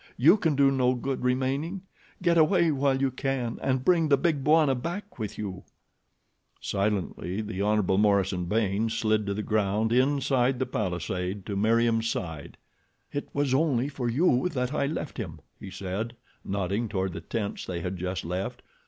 [0.17, 1.83] You can do no good remaining.
[2.23, 5.61] Get away while you can and bring the Big Bwana back with you."
[6.59, 7.83] Silently the Hon.
[8.01, 12.57] Morison Baynes slid to the ground inside the palisade to Meriem's side.
[13.13, 17.67] "It was only for you that I left him," he said, nodding toward the tents
[17.67, 18.63] they had just left.